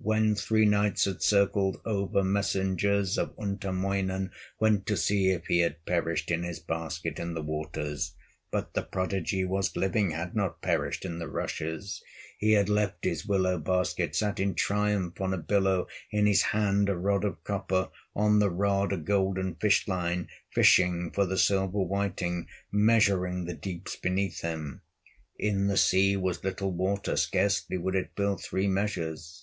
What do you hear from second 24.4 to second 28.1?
him; In the sea was little water, Scarcely would it